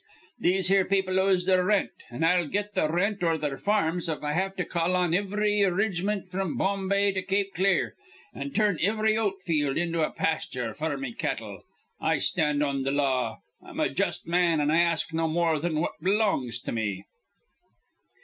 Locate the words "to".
4.55-4.65, 7.11-7.21, 16.61-16.71